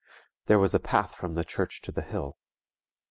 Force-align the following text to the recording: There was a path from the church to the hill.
There 0.47 0.57
was 0.57 0.73
a 0.73 0.79
path 0.79 1.13
from 1.13 1.35
the 1.35 1.43
church 1.45 1.79
to 1.83 1.91
the 1.91 2.01
hill. 2.01 2.39